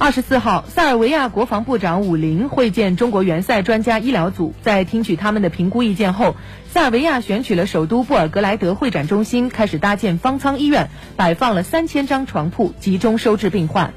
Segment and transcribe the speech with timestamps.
[0.00, 6.36] 二十四号塞尔维亚国防部长武林会见中国援塞专家医疗组在听取他们的评估意见后
[6.68, 13.92] 塞尔维亚选取了首都布尔格莱德会展中心开始搭建方舱医院摆放了三千张床铺集中收治病患。